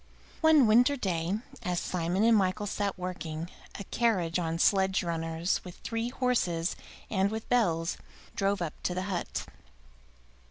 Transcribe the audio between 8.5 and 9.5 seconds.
up to the hut.